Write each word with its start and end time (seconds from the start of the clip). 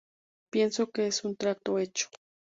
Pienso 0.51 0.87
que 0.89 1.05
es 1.05 1.23
un 1.25 1.35
trato 1.35 1.77
hecho. 1.77 2.07